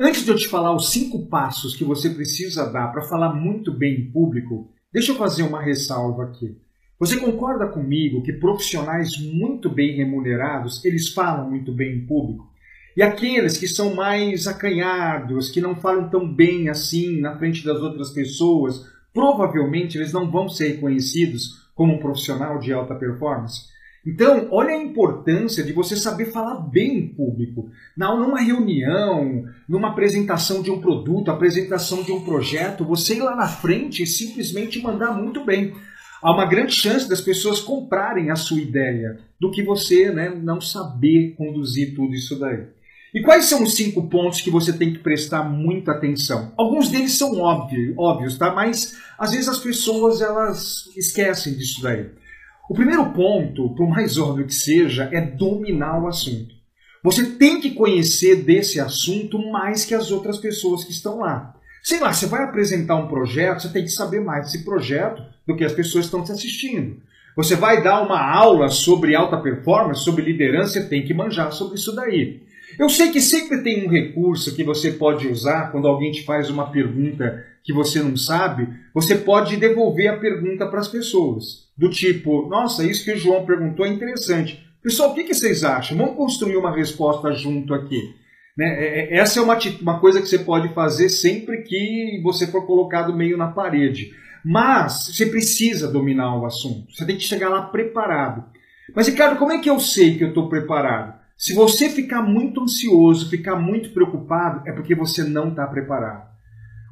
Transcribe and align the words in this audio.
Antes 0.00 0.24
de 0.24 0.30
eu 0.30 0.36
te 0.36 0.46
falar 0.46 0.72
os 0.76 0.92
cinco 0.92 1.26
passos 1.26 1.74
que 1.74 1.82
você 1.82 2.08
precisa 2.08 2.70
dar 2.70 2.92
para 2.92 3.02
falar 3.02 3.34
muito 3.34 3.72
bem 3.72 3.94
em 3.94 4.12
público, 4.12 4.70
deixa 4.92 5.10
eu 5.10 5.16
fazer 5.16 5.42
uma 5.42 5.60
ressalva 5.60 6.22
aqui. 6.22 6.56
Você 7.00 7.16
concorda 7.16 7.66
comigo 7.66 8.22
que 8.22 8.32
profissionais 8.32 9.18
muito 9.18 9.68
bem 9.68 9.96
remunerados, 9.96 10.84
eles 10.84 11.08
falam 11.08 11.50
muito 11.50 11.72
bem 11.72 11.96
em 11.96 12.06
público? 12.06 12.48
E 12.96 13.02
aqueles 13.02 13.58
que 13.58 13.66
são 13.66 13.92
mais 13.92 14.46
acanhados, 14.46 15.50
que 15.50 15.60
não 15.60 15.74
falam 15.74 16.08
tão 16.08 16.32
bem 16.32 16.68
assim 16.68 17.20
na 17.20 17.36
frente 17.36 17.64
das 17.64 17.82
outras 17.82 18.10
pessoas, 18.12 18.86
provavelmente 19.12 19.98
eles 19.98 20.12
não 20.12 20.30
vão 20.30 20.48
ser 20.48 20.74
reconhecidos 20.74 21.68
como 21.74 21.94
um 21.94 21.98
profissional 21.98 22.60
de 22.60 22.72
alta 22.72 22.94
performance. 22.94 23.62
Então, 24.06 24.48
olha 24.50 24.70
a 24.70 24.82
importância 24.82 25.62
de 25.62 25.72
você 25.72 25.96
saber 25.96 26.26
falar 26.26 26.56
bem 26.56 26.98
em 26.98 27.08
público. 27.08 27.70
Não, 27.96 28.18
numa 28.18 28.40
reunião, 28.40 29.44
numa 29.68 29.88
apresentação 29.88 30.62
de 30.62 30.70
um 30.70 30.80
produto, 30.80 31.30
apresentação 31.30 32.02
de 32.02 32.12
um 32.12 32.24
projeto, 32.24 32.84
você 32.84 33.16
ir 33.16 33.22
lá 33.22 33.36
na 33.36 33.48
frente 33.48 34.02
e 34.02 34.06
simplesmente 34.06 34.80
mandar 34.80 35.12
muito 35.12 35.44
bem. 35.44 35.74
Há 36.22 36.32
uma 36.32 36.46
grande 36.46 36.74
chance 36.74 37.08
das 37.08 37.20
pessoas 37.20 37.60
comprarem 37.60 38.30
a 38.30 38.36
sua 38.36 38.60
ideia 38.60 39.18
do 39.38 39.50
que 39.50 39.62
você 39.62 40.10
né, 40.10 40.30
não 40.30 40.60
saber 40.60 41.34
conduzir 41.36 41.94
tudo 41.94 42.14
isso 42.14 42.38
daí. 42.38 42.66
E 43.14 43.22
quais 43.22 43.46
são 43.46 43.62
os 43.62 43.74
cinco 43.74 44.06
pontos 44.08 44.40
que 44.40 44.50
você 44.50 44.72
tem 44.72 44.92
que 44.92 44.98
prestar 44.98 45.42
muita 45.42 45.92
atenção? 45.92 46.52
Alguns 46.56 46.90
deles 46.90 47.16
são 47.16 47.38
óbvios, 47.38 47.94
óbvios, 47.96 48.36
tá? 48.36 48.52
Mas 48.54 48.96
às 49.18 49.30
vezes 49.30 49.48
as 49.48 49.58
pessoas 49.58 50.20
elas 50.20 50.90
esquecem 50.96 51.54
disso 51.54 51.82
daí. 51.82 52.06
O 52.68 52.74
primeiro 52.74 53.12
ponto, 53.12 53.70
por 53.70 53.88
mais 53.88 54.18
óbvio 54.18 54.46
que 54.46 54.54
seja, 54.54 55.08
é 55.10 55.20
dominar 55.22 56.02
o 56.02 56.06
assunto. 56.06 56.54
Você 57.02 57.24
tem 57.24 57.60
que 57.60 57.70
conhecer 57.70 58.44
desse 58.44 58.78
assunto 58.78 59.38
mais 59.50 59.86
que 59.86 59.94
as 59.94 60.10
outras 60.10 60.36
pessoas 60.36 60.84
que 60.84 60.90
estão 60.90 61.20
lá. 61.20 61.54
Sei 61.82 61.98
lá, 61.98 62.12
você 62.12 62.26
vai 62.26 62.44
apresentar 62.44 62.96
um 62.96 63.08
projeto, 63.08 63.62
você 63.62 63.72
tem 63.72 63.84
que 63.84 63.90
saber 63.90 64.20
mais 64.20 64.44
desse 64.44 64.64
projeto 64.64 65.22
do 65.46 65.56
que 65.56 65.64
as 65.64 65.72
pessoas 65.72 66.04
estão 66.04 66.22
te 66.22 66.30
assistindo. 66.30 67.00
Você 67.34 67.54
vai 67.56 67.82
dar 67.82 68.02
uma 68.02 68.20
aula 68.20 68.68
sobre 68.68 69.14
alta 69.14 69.38
performance, 69.38 70.04
sobre 70.04 70.24
liderança, 70.24 70.72
você 70.72 70.88
tem 70.88 71.06
que 71.06 71.14
manjar 71.14 71.52
sobre 71.52 71.76
isso 71.76 71.94
daí. 71.94 72.42
Eu 72.76 72.88
sei 72.88 73.10
que 73.10 73.20
sempre 73.20 73.62
tem 73.62 73.86
um 73.86 73.90
recurso 73.90 74.54
que 74.54 74.64
você 74.64 74.92
pode 74.92 75.28
usar 75.28 75.70
quando 75.70 75.86
alguém 75.86 76.10
te 76.10 76.24
faz 76.24 76.50
uma 76.50 76.70
pergunta 76.70 77.44
que 77.62 77.72
você 77.72 78.02
não 78.02 78.16
sabe, 78.16 78.68
você 78.94 79.14
pode 79.14 79.56
devolver 79.56 80.08
a 80.08 80.16
pergunta 80.16 80.66
para 80.66 80.80
as 80.80 80.88
pessoas. 80.88 81.68
Do 81.76 81.90
tipo, 81.90 82.48
nossa, 82.48 82.84
isso 82.84 83.04
que 83.04 83.12
o 83.12 83.16
João 83.16 83.46
perguntou 83.46 83.86
é 83.86 83.90
interessante. 83.90 84.66
Pessoal, 84.82 85.10
o 85.10 85.14
que, 85.14 85.24
que 85.24 85.34
vocês 85.34 85.64
acham? 85.64 85.96
Vamos 85.96 86.16
construir 86.16 86.56
uma 86.56 86.74
resposta 86.74 87.32
junto 87.32 87.74
aqui. 87.74 88.14
Né? 88.56 88.66
É, 88.66 89.16
é, 89.16 89.18
essa 89.18 89.38
é 89.38 89.42
uma, 89.42 89.58
uma 89.80 90.00
coisa 90.00 90.20
que 90.20 90.28
você 90.28 90.38
pode 90.38 90.72
fazer 90.74 91.08
sempre 91.08 91.62
que 91.62 92.20
você 92.22 92.46
for 92.46 92.66
colocado 92.66 93.14
meio 93.14 93.36
na 93.36 93.48
parede. 93.48 94.12
Mas 94.44 95.10
você 95.12 95.26
precisa 95.26 95.90
dominar 95.90 96.36
o 96.36 96.46
assunto. 96.46 96.92
Você 96.92 97.04
tem 97.04 97.16
que 97.16 97.22
chegar 97.22 97.48
lá 97.48 97.62
preparado. 97.62 98.44
Mas, 98.94 99.06
Ricardo, 99.06 99.38
como 99.38 99.52
é 99.52 99.58
que 99.58 99.68
eu 99.68 99.78
sei 99.78 100.16
que 100.16 100.24
eu 100.24 100.28
estou 100.28 100.48
preparado? 100.48 101.18
Se 101.38 101.54
você 101.54 101.88
ficar 101.88 102.20
muito 102.20 102.60
ansioso, 102.60 103.30
ficar 103.30 103.54
muito 103.54 103.90
preocupado, 103.90 104.68
é 104.68 104.72
porque 104.72 104.92
você 104.92 105.22
não 105.22 105.50
está 105.50 105.64
preparado. 105.68 106.26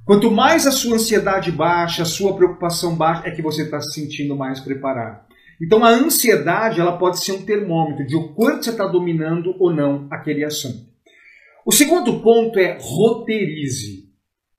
Quanto 0.04 0.30
mais 0.30 0.68
a 0.68 0.70
sua 0.70 0.94
ansiedade 0.94 1.50
baixa, 1.50 2.02
a 2.02 2.06
sua 2.06 2.36
preocupação 2.36 2.94
baixa, 2.94 3.26
é 3.26 3.32
que 3.32 3.42
você 3.42 3.62
está 3.62 3.80
se 3.80 3.92
sentindo 3.92 4.36
mais 4.36 4.60
preparado. 4.60 5.26
Então 5.60 5.84
a 5.84 5.88
ansiedade 5.88 6.80
ela 6.80 6.96
pode 6.96 7.18
ser 7.24 7.32
um 7.32 7.44
termômetro 7.44 8.06
de 8.06 8.14
o 8.14 8.34
quanto 8.34 8.64
você 8.64 8.70
está 8.70 8.86
dominando 8.86 9.52
ou 9.58 9.74
não 9.74 10.06
aquele 10.12 10.44
assunto. 10.44 10.86
O 11.66 11.72
segundo 11.72 12.20
ponto 12.20 12.56
é 12.56 12.78
roteirize. 12.80 14.06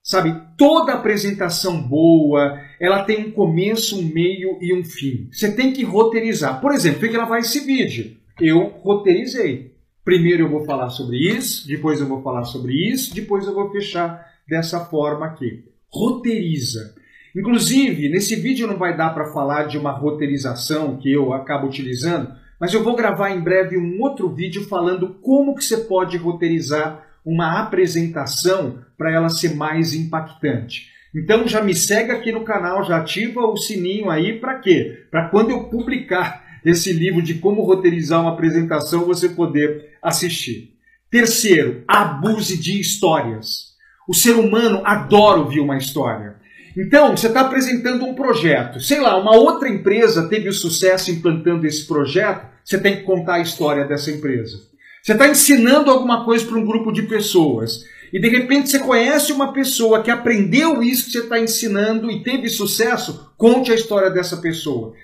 Sabe, 0.02 0.38
toda 0.58 0.92
apresentação 0.92 1.80
boa, 1.80 2.60
ela 2.78 3.04
tem 3.04 3.26
um 3.26 3.32
começo, 3.32 3.98
um 3.98 4.02
meio 4.02 4.58
e 4.60 4.78
um 4.78 4.84
fim. 4.84 5.30
Você 5.32 5.50
tem 5.52 5.72
que 5.72 5.82
roteirizar. 5.82 6.60
Por 6.60 6.72
exemplo, 6.72 7.00
tem 7.00 7.08
que 7.08 7.16
gravar 7.16 7.38
esse 7.38 7.60
vídeo. 7.60 8.18
Eu 8.38 8.68
roteirizei. 8.82 9.77
Primeiro 10.08 10.44
eu 10.44 10.48
vou 10.48 10.64
falar 10.64 10.88
sobre 10.88 11.18
isso, 11.18 11.68
depois 11.68 12.00
eu 12.00 12.06
vou 12.06 12.22
falar 12.22 12.44
sobre 12.44 12.72
isso, 12.72 13.14
depois 13.14 13.46
eu 13.46 13.52
vou 13.52 13.70
fechar 13.70 14.26
dessa 14.48 14.80
forma 14.86 15.26
aqui. 15.26 15.66
Roteiriza. 15.92 16.94
Inclusive, 17.36 18.08
nesse 18.08 18.34
vídeo 18.34 18.66
não 18.66 18.78
vai 18.78 18.96
dar 18.96 19.10
para 19.10 19.30
falar 19.34 19.64
de 19.64 19.76
uma 19.76 19.90
roteirização 19.90 20.96
que 20.96 21.12
eu 21.12 21.34
acabo 21.34 21.66
utilizando, 21.66 22.32
mas 22.58 22.72
eu 22.72 22.82
vou 22.82 22.96
gravar 22.96 23.32
em 23.32 23.40
breve 23.42 23.76
um 23.76 24.00
outro 24.00 24.30
vídeo 24.30 24.64
falando 24.64 25.10
como 25.20 25.54
que 25.54 25.62
você 25.62 25.76
pode 25.76 26.16
roteirizar 26.16 27.04
uma 27.22 27.60
apresentação 27.60 28.78
para 28.96 29.12
ela 29.12 29.28
ser 29.28 29.56
mais 29.56 29.92
impactante. 29.92 30.86
Então 31.14 31.46
já 31.46 31.60
me 31.60 31.74
segue 31.74 32.12
aqui 32.12 32.32
no 32.32 32.44
canal, 32.44 32.82
já 32.82 32.96
ativa 32.96 33.42
o 33.42 33.58
sininho 33.58 34.08
aí 34.08 34.40
para 34.40 34.58
quê? 34.58 35.04
Para 35.10 35.28
quando 35.28 35.50
eu 35.50 35.64
publicar 35.64 36.48
esse 36.64 36.94
livro 36.94 37.20
de 37.20 37.34
como 37.34 37.60
roteirizar 37.60 38.22
uma 38.22 38.32
apresentação, 38.32 39.04
você 39.04 39.28
poder 39.28 39.87
assistir. 40.02 40.74
Terceiro, 41.10 41.84
abuse 41.86 42.56
de 42.56 42.80
histórias. 42.80 43.68
O 44.08 44.14
ser 44.14 44.32
humano 44.32 44.82
adora 44.84 45.40
ouvir 45.40 45.60
uma 45.60 45.76
história. 45.76 46.36
Então, 46.76 47.16
você 47.16 47.26
está 47.26 47.40
apresentando 47.40 48.04
um 48.04 48.14
projeto. 48.14 48.80
Sei 48.80 49.00
lá, 49.00 49.16
uma 49.16 49.36
outra 49.36 49.68
empresa 49.68 50.28
teve 50.28 50.52
sucesso 50.52 51.10
implantando 51.10 51.66
esse 51.66 51.86
projeto, 51.86 52.46
você 52.64 52.78
tem 52.78 52.96
que 52.96 53.02
contar 53.02 53.34
a 53.34 53.40
história 53.40 53.84
dessa 53.84 54.10
empresa. 54.10 54.58
Você 55.02 55.12
está 55.12 55.26
ensinando 55.26 55.90
alguma 55.90 56.24
coisa 56.24 56.44
para 56.44 56.58
um 56.58 56.66
grupo 56.66 56.92
de 56.92 57.02
pessoas. 57.02 57.84
E 58.12 58.20
de 58.20 58.28
repente 58.28 58.70
você 58.70 58.78
conhece 58.78 59.32
uma 59.32 59.52
pessoa 59.52 60.02
que 60.02 60.10
aprendeu 60.10 60.82
isso 60.82 61.06
que 61.06 61.12
você 61.12 61.18
está 61.20 61.38
ensinando 61.38 62.10
e 62.10 62.22
teve 62.22 62.48
sucesso, 62.48 63.32
conte 63.36 63.70
a 63.70 63.74
história 63.74 64.10
dessa 64.10 64.36
pessoa. 64.38 64.94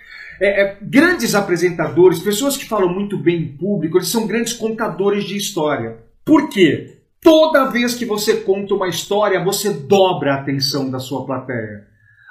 É, 0.44 0.60
é, 0.60 0.76
grandes 0.82 1.34
apresentadores, 1.34 2.18
pessoas 2.18 2.54
que 2.54 2.68
falam 2.68 2.92
muito 2.92 3.16
bem 3.16 3.36
em 3.36 3.56
público, 3.56 3.96
eles 3.96 4.08
são 4.08 4.26
grandes 4.26 4.52
contadores 4.52 5.24
de 5.24 5.38
história. 5.38 5.96
Por 6.22 6.50
quê? 6.50 6.98
Toda 7.22 7.70
vez 7.70 7.94
que 7.94 8.04
você 8.04 8.36
conta 8.36 8.74
uma 8.74 8.86
história, 8.86 9.42
você 9.42 9.72
dobra 9.72 10.34
a 10.34 10.40
atenção 10.42 10.90
da 10.90 10.98
sua 10.98 11.24
plateia. 11.24 11.86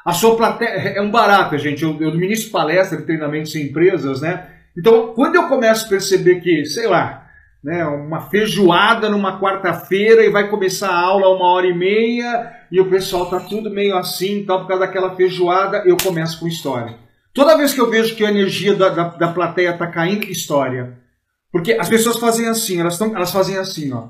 A 0.06 0.14
sua 0.14 0.36
plateia 0.36 0.70
é 0.70 1.02
um 1.02 1.10
barato, 1.10 1.58
gente. 1.58 1.82
Eu, 1.82 2.00
eu 2.00 2.16
ministro 2.16 2.52
palestra 2.52 3.00
de 3.00 3.04
treinamentos 3.04 3.56
em 3.56 3.64
empresas, 3.64 4.22
né? 4.22 4.48
Então, 4.78 5.12
quando 5.16 5.34
eu 5.34 5.48
começo 5.48 5.88
a 5.88 5.90
perceber 5.90 6.40
que, 6.40 6.66
sei 6.66 6.86
lá, 6.86 7.28
né, 7.64 7.84
uma 7.84 8.30
feijoada 8.30 9.10
numa 9.10 9.40
quarta-feira 9.40 10.24
e 10.24 10.30
vai 10.30 10.52
começar 10.52 10.92
a 10.92 11.00
aula 11.00 11.36
uma 11.36 11.48
hora 11.48 11.66
e 11.66 11.74
meia 11.74 12.54
e 12.72 12.80
o 12.80 12.92
pessoal 12.92 13.28
tá 13.28 13.40
tudo 13.40 13.72
meio 13.72 13.98
assim, 13.98 14.44
tal, 14.46 14.60
por 14.60 14.68
causa 14.68 14.86
daquela 14.86 15.16
feijoada, 15.16 15.82
eu 15.84 15.98
começo 15.98 16.40
com 16.40 16.48
história. 16.48 17.02
Toda 17.34 17.58
vez 17.58 17.74
que 17.74 17.82
eu 17.82 17.90
vejo 17.90 18.16
que 18.16 18.24
a 18.24 18.30
energia 18.30 18.76
da, 18.76 18.90
da, 18.90 19.08
da 19.10 19.32
plateia 19.32 19.72
está 19.72 19.88
caindo, 19.88 20.26
história. 20.26 21.00
Porque 21.52 21.74
as 21.74 21.90
pessoas 21.90 22.18
fazem 22.18 22.48
assim, 22.48 22.80
elas, 22.80 22.98
tão, 22.98 23.16
elas 23.16 23.32
fazem 23.32 23.58
assim, 23.58 23.92
ó. 23.92 24.10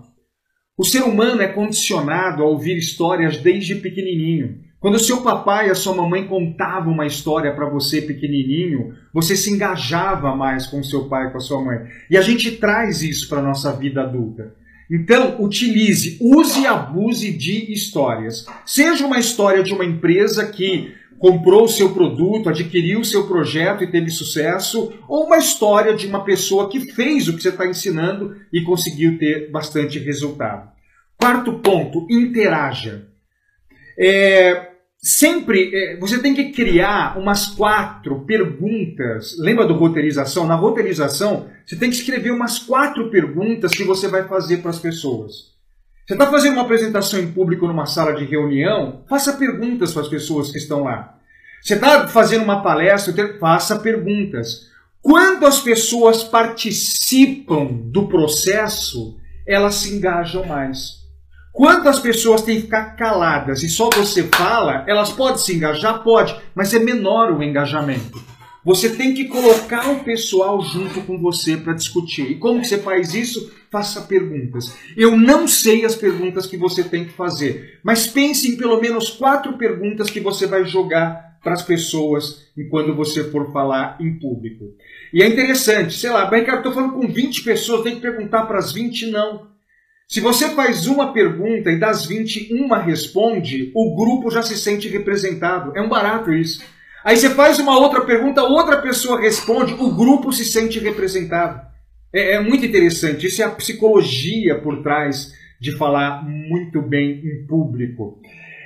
O 0.77 0.83
ser 0.83 1.03
humano 1.03 1.41
é 1.41 1.47
condicionado 1.47 2.41
a 2.41 2.45
ouvir 2.47 2.77
histórias 2.77 3.37
desde 3.37 3.75
pequenininho. 3.75 4.59
Quando 4.79 4.95
o 4.95 4.99
seu 4.99 5.21
papai 5.21 5.67
e 5.67 5.71
a 5.71 5.75
sua 5.75 5.95
mamãe 5.95 6.27
contavam 6.27 6.91
uma 6.91 7.05
história 7.05 7.53
para 7.53 7.69
você 7.69 8.01
pequenininho, 8.01 8.93
você 9.13 9.35
se 9.35 9.49
engajava 9.49 10.35
mais 10.35 10.67
com 10.67 10.79
o 10.79 10.83
seu 10.83 11.07
pai 11.07 11.27
e 11.27 11.31
com 11.31 11.37
a 11.37 11.41
sua 11.41 11.63
mãe. 11.63 11.77
E 12.09 12.17
a 12.17 12.21
gente 12.21 12.57
traz 12.57 13.01
isso 13.01 13.29
para 13.29 13.39
a 13.39 13.43
nossa 13.43 13.71
vida 13.71 14.01
adulta. 14.01 14.53
Então, 14.91 15.41
utilize, 15.41 16.17
use 16.19 16.61
e 16.61 16.67
abuse 16.67 17.31
de 17.31 17.71
histórias. 17.71 18.45
Seja 18.65 19.05
uma 19.05 19.19
história 19.19 19.63
de 19.63 19.73
uma 19.73 19.85
empresa 19.85 20.45
que 20.47 20.93
comprou 21.23 21.63
o 21.63 21.69
seu 21.69 21.93
produto, 21.93 22.49
adquiriu 22.49 22.99
o 22.99 23.05
seu 23.05 23.25
projeto 23.25 23.81
e 23.81 23.89
teve 23.89 24.09
sucesso, 24.09 24.91
ou 25.07 25.23
uma 25.27 25.37
história 25.37 25.95
de 25.95 26.05
uma 26.05 26.25
pessoa 26.25 26.69
que 26.69 26.81
fez 26.91 27.29
o 27.29 27.33
que 27.33 27.41
você 27.41 27.47
está 27.47 27.65
ensinando 27.65 28.35
e 28.51 28.61
conseguiu 28.61 29.17
ter 29.17 29.49
bastante 29.49 29.97
resultado. 29.99 30.69
Quarto 31.17 31.59
ponto, 31.59 32.05
interaja. 32.11 33.07
É, 33.97 34.71
sempre 34.97 35.71
é, 35.73 35.97
você 35.97 36.19
tem 36.19 36.33
que 36.33 36.51
criar 36.51 37.17
umas 37.17 37.45
quatro 37.45 38.25
perguntas. 38.25 39.37
Lembra 39.39 39.65
do 39.65 39.75
roteirização? 39.75 40.45
Na 40.45 40.55
roteirização, 40.55 41.47
você 41.65 41.77
tem 41.77 41.89
que 41.89 41.95
escrever 41.95 42.31
umas 42.31 42.59
quatro 42.59 43.09
perguntas 43.09 43.71
que 43.71 43.85
você 43.85 44.09
vai 44.09 44.27
fazer 44.27 44.57
para 44.57 44.71
as 44.71 44.79
pessoas. 44.79 45.53
Você 46.05 46.15
está 46.15 46.29
fazendo 46.29 46.55
uma 46.55 46.63
apresentação 46.63 47.17
em 47.17 47.31
público 47.31 47.65
numa 47.65 47.85
sala 47.85 48.13
de 48.13 48.25
reunião? 48.25 49.05
Faça 49.07 49.31
perguntas 49.37 49.93
para 49.93 50.01
as 50.01 50.09
pessoas 50.09 50.51
que 50.51 50.57
estão 50.57 50.83
lá. 50.83 51.13
Você 51.63 51.75
está 51.75 52.09
fazendo 52.09 52.43
uma 52.43 52.61
palestra? 52.61 53.37
Faça 53.39 53.79
perguntas. 53.79 54.67
Quando 55.01 55.45
as 55.45 55.61
pessoas 55.61 56.21
participam 56.21 57.67
do 57.85 58.09
processo, 58.09 59.17
elas 59.47 59.75
se 59.75 59.95
engajam 59.95 60.45
mais. 60.45 61.03
Quando 61.53 61.87
as 61.87 61.99
pessoas 61.99 62.41
têm 62.41 62.57
que 62.57 62.63
ficar 62.63 62.97
caladas 62.97 63.63
e 63.63 63.69
só 63.69 63.89
você 63.89 64.23
fala, 64.23 64.83
elas 64.87 65.11
podem 65.11 65.37
se 65.37 65.55
engajar? 65.55 66.03
Pode, 66.03 66.35
mas 66.53 66.73
é 66.73 66.79
menor 66.79 67.31
o 67.31 67.41
engajamento. 67.41 68.21
Você 68.65 68.89
tem 68.89 69.13
que 69.13 69.25
colocar 69.25 69.89
o 69.89 70.03
pessoal 70.03 70.61
junto 70.61 70.99
com 71.01 71.17
você 71.17 71.55
para 71.55 71.73
discutir. 71.73 72.29
E 72.29 72.39
como 72.39 72.63
você 72.63 72.77
faz 72.77 73.13
isso? 73.13 73.53
Faça 73.71 74.01
perguntas. 74.01 74.75
Eu 74.97 75.15
não 75.15 75.47
sei 75.47 75.85
as 75.85 75.95
perguntas 75.95 76.45
que 76.45 76.57
você 76.57 76.83
tem 76.83 77.05
que 77.05 77.13
fazer, 77.13 77.79
mas 77.83 78.05
pense 78.05 78.49
em 78.49 78.57
pelo 78.57 78.81
menos 78.81 79.11
quatro 79.11 79.57
perguntas 79.57 80.09
que 80.09 80.19
você 80.19 80.45
vai 80.45 80.65
jogar 80.65 81.32
para 81.43 81.53
as 81.53 81.61
pessoas 81.61 82.45
enquanto 82.57 82.95
você 82.95 83.25
for 83.25 83.51
falar 83.51 83.97
em 83.99 84.17
público. 84.17 84.65
E 85.13 85.21
é 85.21 85.27
interessante, 85.27 85.93
sei 85.93 86.09
lá, 86.09 86.29
Ricardo, 86.29 86.59
estou 86.59 86.73
falando 86.73 86.93
com 86.93 87.07
20 87.07 87.43
pessoas, 87.43 87.83
tem 87.83 87.95
que 87.95 88.01
perguntar 88.01 88.45
para 88.45 88.57
as 88.57 88.71
20? 88.71 89.11
Não. 89.11 89.51
Se 90.07 90.21
você 90.21 90.49
faz 90.49 90.87
uma 90.87 91.11
pergunta 91.11 91.71
e 91.71 91.79
das 91.79 92.05
20 92.05 92.53
uma 92.53 92.79
responde, 92.79 93.71
o 93.75 93.95
grupo 93.95 94.31
já 94.31 94.41
se 94.41 94.57
sente 94.57 94.87
representado. 94.87 95.75
É 95.75 95.81
um 95.81 95.89
barato 95.89 96.31
isso. 96.31 96.63
Aí 97.03 97.17
você 97.17 97.29
faz 97.31 97.59
uma 97.59 97.77
outra 97.77 98.01
pergunta, 98.01 98.43
outra 98.43 98.77
pessoa 98.81 99.19
responde, 99.19 99.73
o 99.73 99.91
grupo 99.91 100.31
se 100.31 100.45
sente 100.45 100.79
representado. 100.79 101.61
É, 102.13 102.33
é 102.33 102.39
muito 102.39 102.65
interessante. 102.65 103.27
Isso 103.27 103.41
é 103.41 103.45
a 103.45 103.51
psicologia 103.51 104.59
por 104.59 104.81
trás 104.81 105.33
de 105.59 105.71
falar 105.71 106.23
muito 106.23 106.81
bem 106.81 107.21
em 107.25 107.45
público. 107.47 108.21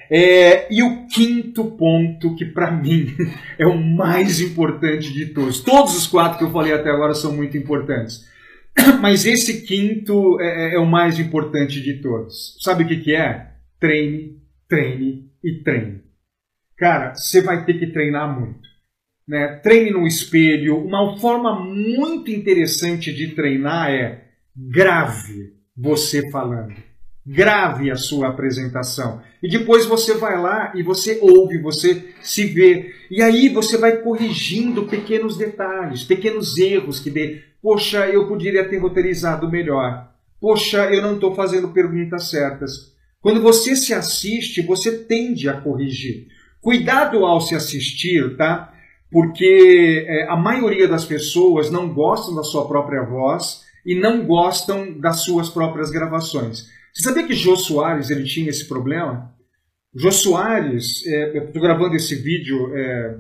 É, 0.10 0.74
e 0.74 0.82
o 0.82 1.06
quinto 1.08 1.66
ponto, 1.72 2.36
que 2.36 2.46
para 2.46 2.72
mim 2.72 3.14
é 3.60 3.66
o 3.66 3.78
mais 3.78 4.40
importante 4.40 5.12
de 5.12 5.28
todos. 5.28 5.60
Todos 5.62 5.96
os 5.96 6.08
quatro 6.08 6.38
que 6.38 6.44
eu 6.44 6.52
falei 6.52 6.74
até 6.74 6.90
agora 6.90 7.14
são 7.14 7.36
muito 7.36 7.58
importantes. 7.58 8.26
Mas 9.02 9.26
esse 9.26 9.66
quinto 9.66 10.40
é, 10.40 10.72
é, 10.72 10.76
é 10.76 10.80
o 10.80 10.86
mais 10.86 11.20
importante 11.20 11.82
de 11.82 12.02
todos. 12.02 12.58
Sabe 12.62 12.84
o 12.84 12.88
que, 12.88 12.98
que 12.98 13.16
é? 13.16 13.52
Treine, 13.80 14.38
treine 14.68 15.30
e 15.44 15.62
treine. 15.64 16.02
Cara, 16.78 17.16
você 17.16 17.42
vai 17.42 17.66
ter 17.66 17.80
que 17.80 17.88
treinar 17.88 18.40
muito. 18.40 18.68
Né? 19.28 19.60
Treine 19.64 19.92
no 19.92 20.08
espelho. 20.08 20.78
Uma 20.78 21.18
forma 21.18 21.60
muito 21.60 22.32
interessante 22.32 23.12
de 23.12 23.36
treinar 23.36 23.92
é 23.92 24.24
grave 24.56 25.54
você 25.76 26.30
falando. 26.32 26.74
Grave 27.30 27.92
a 27.92 27.98
sua 27.98 28.30
apresentação. 28.30 29.22
E 29.44 29.50
depois 29.50 29.86
você 29.86 30.14
vai 30.14 30.42
lá 30.42 30.72
e 30.74 30.82
você 30.82 31.20
ouve, 31.22 31.62
você 31.62 32.06
se 32.22 32.46
vê. 32.46 32.94
E 33.12 33.22
aí 33.22 33.50
você 33.50 33.78
vai 33.78 33.98
corrigindo 33.98 34.86
pequenos 34.86 35.36
detalhes, 35.36 36.06
pequenos 36.06 36.58
erros 36.58 37.02
que 37.02 37.10
dê. 37.10 37.42
Poxa, 37.62 38.08
eu 38.08 38.30
poderia 38.30 38.70
ter 38.70 38.78
roteirizado 38.78 39.52
melhor. 39.52 40.10
Poxa, 40.40 40.86
eu 40.86 41.02
não 41.02 41.16
estou 41.16 41.36
fazendo 41.36 41.68
perguntas 41.68 42.30
certas. 42.30 42.96
Quando 43.20 43.42
você 43.42 43.76
se 43.76 43.94
assiste, 43.94 44.62
você 44.62 45.00
tende 45.00 45.50
a 45.50 45.60
corrigir. 45.60 46.28
Cuidado 46.62 47.26
ao 47.26 47.42
se 47.42 47.56
assistir, 47.56 48.38
tá? 48.38 48.74
Porque 49.12 50.06
é, 50.08 50.30
a 50.30 50.38
maioria 50.38 50.88
das 50.88 51.04
pessoas 51.04 51.70
não 51.70 51.94
gostam 51.94 52.34
da 52.36 52.44
sua 52.44 52.66
própria 52.70 53.04
voz 53.04 53.64
e 53.86 53.96
não 53.96 54.26
gostam 54.26 54.98
das 54.98 55.26
suas 55.26 55.50
próprias 55.50 55.92
gravações. 55.92 56.77
Você 56.94 57.04
sabia 57.04 57.26
que 57.26 57.34
Jô 57.34 57.56
Soares 57.56 58.10
ele 58.10 58.24
tinha 58.24 58.50
esse 58.50 58.68
problema? 58.68 59.34
Jô 59.96 60.12
Soares, 60.12 61.06
é, 61.08 61.38
eu 61.38 61.46
estou 61.46 61.62
gravando 61.62 61.96
esse 61.96 62.16
vídeo, 62.16 62.72
é, 62.76 63.18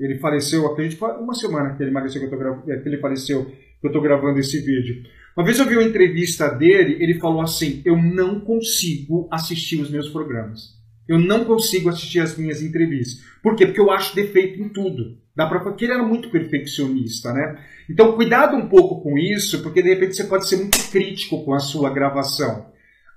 ele 0.00 0.18
faleceu, 0.18 0.66
acredito, 0.66 1.04
uma 1.04 1.34
semana 1.34 1.76
que 1.76 1.82
ele, 1.82 1.92
faleceu, 1.92 2.28
que, 2.28 2.34
eu 2.34 2.62
é, 2.68 2.78
que 2.78 2.88
ele 2.88 2.98
faleceu, 2.98 3.44
que 3.44 3.86
eu 3.86 3.88
estou 3.88 4.02
gravando 4.02 4.38
esse 4.38 4.60
vídeo. 4.60 5.02
Uma 5.36 5.44
vez 5.44 5.58
eu 5.58 5.66
vi 5.66 5.76
uma 5.76 5.84
entrevista 5.84 6.48
dele, 6.48 6.96
ele 7.00 7.18
falou 7.20 7.40
assim: 7.40 7.80
Eu 7.84 7.96
não 7.96 8.40
consigo 8.40 9.28
assistir 9.30 9.80
os 9.80 9.90
meus 9.90 10.08
programas. 10.08 10.78
Eu 11.08 11.18
não 11.18 11.44
consigo 11.44 11.88
assistir 11.88 12.20
as 12.20 12.36
minhas 12.36 12.62
entrevistas. 12.62 13.24
Por 13.42 13.56
quê? 13.56 13.66
Porque 13.66 13.80
eu 13.80 13.90
acho 13.90 14.14
defeito 14.14 14.62
em 14.62 14.68
tudo. 14.68 15.18
Dá 15.34 15.46
pra... 15.46 15.58
Porque 15.58 15.84
ele 15.84 15.94
era 15.94 16.04
muito 16.04 16.30
perfeccionista, 16.30 17.32
né? 17.32 17.58
Então, 17.88 18.12
cuidado 18.12 18.56
um 18.56 18.68
pouco 18.68 19.02
com 19.02 19.18
isso, 19.18 19.60
porque 19.62 19.82
de 19.82 19.88
repente 19.88 20.14
você 20.14 20.24
pode 20.24 20.48
ser 20.48 20.56
muito 20.58 20.78
crítico 20.90 21.44
com 21.44 21.52
a 21.52 21.58
sua 21.58 21.92
gravação. 21.92 22.66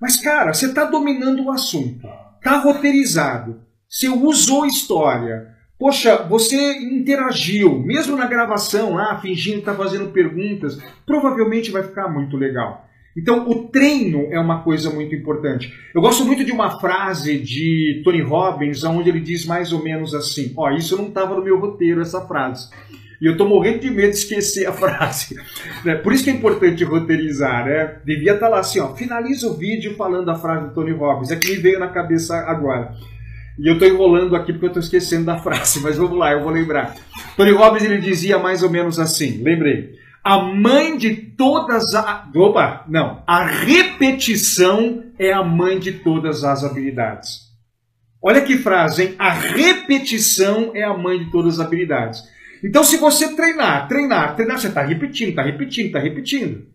Mas, 0.04 0.18
cara, 0.18 0.54
você 0.54 0.66
está 0.66 0.84
dominando 0.84 1.46
o 1.46 1.50
assunto. 1.50 2.06
Está 2.36 2.58
roteirizado. 2.58 3.62
Você 3.88 4.10
usou 4.10 4.66
história. 4.66 5.48
Poxa, 5.80 6.18
você 6.24 6.74
interagiu, 6.80 7.80
mesmo 7.80 8.18
na 8.18 8.26
gravação 8.28 8.96
lá, 8.96 9.18
fingindo 9.22 9.60
estar 9.60 9.72
tá 9.72 9.78
fazendo 9.78 10.12
perguntas, 10.12 10.78
provavelmente 11.06 11.72
vai 11.72 11.84
ficar 11.84 12.10
muito 12.10 12.36
legal. 12.36 12.86
Então, 13.16 13.50
o 13.50 13.70
treino 13.70 14.28
é 14.30 14.38
uma 14.38 14.62
coisa 14.62 14.90
muito 14.90 15.16
importante. 15.16 15.74
Eu 15.96 16.02
gosto 16.02 16.26
muito 16.26 16.44
de 16.44 16.52
uma 16.52 16.82
frase 16.82 17.40
de 17.40 18.02
Tony 18.04 18.22
Robbins, 18.22 18.84
onde 18.84 19.08
ele 19.08 19.22
diz 19.22 19.46
mais 19.46 19.72
ou 19.72 19.82
menos 19.82 20.14
assim: 20.14 20.54
Ó, 20.58 20.68
oh, 20.68 20.76
isso 20.76 20.98
não 20.98 21.08
estava 21.08 21.34
no 21.34 21.44
meu 21.46 21.58
roteiro, 21.58 22.02
essa 22.02 22.28
frase. 22.28 22.70
E 23.24 23.26
eu 23.26 23.32
estou 23.32 23.48
morrendo 23.48 23.80
de 23.80 23.90
medo 23.90 24.12
de 24.12 24.18
esquecer 24.18 24.68
a 24.68 24.74
frase. 24.76 25.40
Né? 25.86 25.96
Por 25.96 26.12
isso 26.12 26.26
que 26.26 26.30
é 26.30 26.34
importante 26.34 26.84
roteirizar, 26.84 27.66
né? 27.66 27.96
Devia 28.04 28.34
estar 28.34 28.48
tá 28.48 28.50
lá 28.50 28.60
assim, 28.60 28.82
ó, 28.82 28.94
finaliza 28.94 29.48
o 29.48 29.54
vídeo 29.54 29.96
falando 29.96 30.30
a 30.30 30.36
frase 30.36 30.68
do 30.68 30.74
Tony 30.74 30.92
Robbins. 30.92 31.32
É 31.32 31.38
que 31.38 31.50
me 31.50 31.56
veio 31.56 31.80
na 31.80 31.88
cabeça 31.88 32.36
agora. 32.36 32.94
E 33.58 33.66
eu 33.66 33.76
estou 33.76 33.88
enrolando 33.88 34.36
aqui 34.36 34.52
porque 34.52 34.66
eu 34.66 34.72
estou 34.72 34.84
esquecendo 34.84 35.24
da 35.24 35.38
frase, 35.42 35.80
mas 35.80 35.96
vamos 35.96 36.18
lá, 36.18 36.34
eu 36.34 36.44
vou 36.44 36.52
lembrar. 36.52 36.98
Tony 37.38 37.52
Robbins 37.52 37.84
ele 37.86 38.02
dizia 38.02 38.38
mais 38.38 38.62
ou 38.62 38.70
menos 38.70 39.00
assim, 39.00 39.42
lembrei. 39.42 39.94
A 40.22 40.40
mãe 40.42 40.98
de 40.98 41.16
todas 41.16 41.96
as. 41.96 42.36
Opa, 42.36 42.84
não. 42.90 43.24
A 43.26 43.46
repetição 43.46 45.02
é 45.18 45.32
a 45.32 45.42
mãe 45.42 45.80
de 45.80 45.94
todas 45.94 46.44
as 46.44 46.66
habilidades. 46.66 47.40
Olha 48.22 48.42
que 48.42 48.58
frase, 48.58 49.04
hein? 49.04 49.16
A 49.18 49.32
repetição 49.32 50.72
é 50.74 50.84
a 50.84 50.98
mãe 50.98 51.20
de 51.20 51.32
todas 51.32 51.58
as 51.60 51.66
habilidades. 51.66 52.34
Então, 52.64 52.84
se 52.84 52.98
você 52.98 53.36
treinar, 53.36 53.88
treinar, 53.88 54.36
treinar, 54.36 54.58
você 54.58 54.68
está 54.68 54.84
repetindo, 54.84 55.30
está 55.30 55.44
repetindo, 55.44 55.88
está 55.88 56.00
repetindo. 56.00 56.66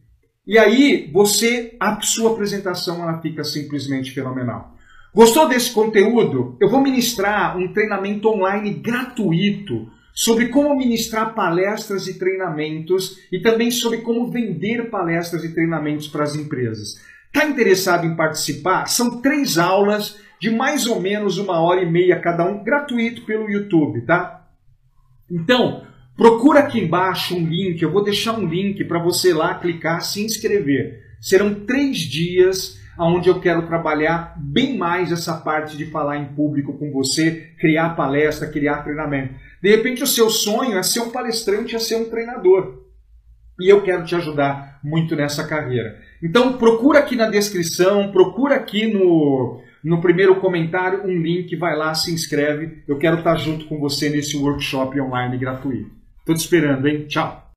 E 0.46 0.58
aí, 0.58 1.10
você, 1.12 1.74
a 1.80 2.00
sua 2.00 2.32
apresentação, 2.32 3.02
ela 3.02 3.20
fica 3.20 3.42
simplesmente 3.42 4.12
fenomenal. 4.12 4.74
Gostou 5.14 5.48
desse 5.48 5.72
conteúdo? 5.72 6.56
Eu 6.60 6.68
vou 6.68 6.80
ministrar 6.80 7.56
um 7.56 7.72
treinamento 7.72 8.28
online 8.28 8.74
gratuito 8.74 9.90
sobre 10.12 10.48
como 10.48 10.76
ministrar 10.76 11.34
palestras 11.34 12.06
e 12.06 12.18
treinamentos 12.18 13.18
e 13.32 13.40
também 13.40 13.70
sobre 13.70 13.98
como 13.98 14.30
vender 14.30 14.90
palestras 14.90 15.44
e 15.44 15.54
treinamentos 15.54 16.08
para 16.08 16.24
as 16.24 16.34
empresas. 16.34 17.00
Está 17.32 17.46
interessado 17.46 18.06
em 18.06 18.16
participar? 18.16 18.86
São 18.86 19.20
três 19.20 19.58
aulas 19.58 20.18
de 20.40 20.50
mais 20.50 20.86
ou 20.86 21.00
menos 21.00 21.38
uma 21.38 21.60
hora 21.60 21.82
e 21.82 21.90
meia 21.90 22.20
cada 22.20 22.44
um, 22.44 22.62
gratuito 22.62 23.22
pelo 23.22 23.48
YouTube, 23.48 24.02
tá? 24.02 24.37
Então, 25.30 25.86
procura 26.16 26.60
aqui 26.60 26.80
embaixo 26.80 27.36
um 27.36 27.46
link, 27.46 27.82
eu 27.82 27.92
vou 27.92 28.02
deixar 28.02 28.38
um 28.38 28.46
link 28.46 28.84
para 28.84 29.02
você 29.02 29.32
lá 29.32 29.54
clicar, 29.54 30.02
se 30.02 30.22
inscrever. 30.24 31.02
Serão 31.20 31.54
três 31.66 31.98
dias 31.98 32.78
onde 32.98 33.28
eu 33.28 33.40
quero 33.40 33.66
trabalhar 33.66 34.34
bem 34.36 34.76
mais 34.76 35.12
essa 35.12 35.34
parte 35.34 35.76
de 35.76 35.86
falar 35.86 36.16
em 36.16 36.34
público 36.34 36.76
com 36.76 36.90
você, 36.90 37.52
criar 37.58 37.90
palestra, 37.90 38.50
criar 38.50 38.82
treinamento. 38.82 39.34
De 39.62 39.70
repente, 39.70 40.02
o 40.02 40.06
seu 40.06 40.28
sonho 40.30 40.76
é 40.76 40.82
ser 40.82 41.00
um 41.00 41.10
palestrante, 41.10 41.76
é 41.76 41.78
ser 41.78 41.96
um 41.96 42.10
treinador. 42.10 42.82
E 43.60 43.68
eu 43.68 43.82
quero 43.82 44.04
te 44.04 44.14
ajudar 44.14 44.80
muito 44.82 45.16
nessa 45.16 45.46
carreira. 45.46 45.98
Então, 46.22 46.58
procura 46.58 47.00
aqui 47.00 47.16
na 47.16 47.28
descrição, 47.28 48.10
procura 48.10 48.56
aqui 48.56 48.86
no, 48.92 49.60
no 49.88 50.00
primeiro 50.02 50.36
comentário 50.36 51.04
um 51.04 51.22
link, 51.22 51.56
vai 51.56 51.74
lá, 51.76 51.94
se 51.94 52.12
inscreve. 52.12 52.82
Eu 52.86 52.98
quero 52.98 53.18
estar 53.18 53.36
junto 53.36 53.64
com 53.64 53.80
você 53.80 54.10
nesse 54.10 54.36
workshop 54.36 55.00
online 55.00 55.38
gratuito. 55.38 55.90
Estou 56.20 56.34
te 56.34 56.40
esperando, 56.40 56.86
hein? 56.86 57.06
Tchau! 57.08 57.47